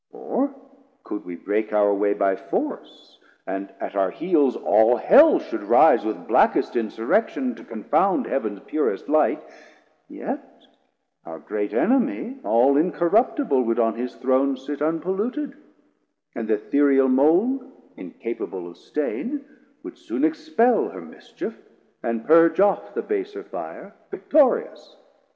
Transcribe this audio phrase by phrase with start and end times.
[0.11, 0.55] Or
[1.03, 6.03] could we break our way By force, and at our heels all Hell should rise
[6.03, 9.43] With blackest Insurrection, to confound Heav'ns purest Light,
[10.07, 10.65] yet
[11.23, 15.53] our great Enemie All incorruptible would on his Throne Sit unpolluted,
[16.33, 17.63] and th' Ethereal mould
[17.95, 19.45] Incapable of stain
[19.83, 21.61] would soon expel 140 Her mischief,
[22.01, 24.95] and purge off the baser fire Victorious.